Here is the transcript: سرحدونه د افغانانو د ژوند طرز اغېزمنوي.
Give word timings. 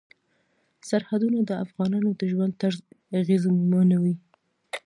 سرحدونه 0.89 1.39
د 1.49 1.51
افغانانو 1.65 2.09
د 2.19 2.21
ژوند 2.31 2.53
طرز 2.61 2.77
اغېزمنوي. 3.19 4.15